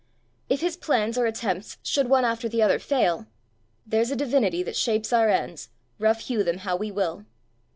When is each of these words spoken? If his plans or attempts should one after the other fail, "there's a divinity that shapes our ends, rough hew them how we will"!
If 0.49 0.61
his 0.61 0.77
plans 0.77 1.15
or 1.15 1.27
attempts 1.27 1.77
should 1.83 2.09
one 2.09 2.25
after 2.25 2.49
the 2.49 2.63
other 2.63 2.79
fail, 2.79 3.27
"there's 3.85 4.09
a 4.09 4.15
divinity 4.15 4.63
that 4.63 4.75
shapes 4.75 5.13
our 5.13 5.29
ends, 5.29 5.69
rough 5.99 6.21
hew 6.21 6.43
them 6.43 6.57
how 6.65 6.75
we 6.75 6.89
will"! 6.89 7.25